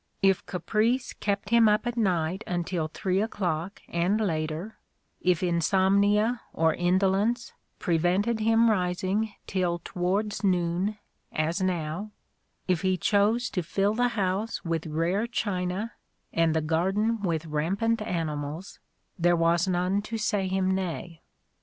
[0.23, 4.79] If caprice kept him up at night untill three o'clock and later:
[5.21, 10.97] if insomnia, or indolence, prevented him rising till towards noon,
[11.31, 12.09] as now:
[12.67, 15.91] if he chose to fill the house with rare china,
[16.33, 18.79] and the garden with rampant animals,
[19.19, 21.21] there was none to say him nay.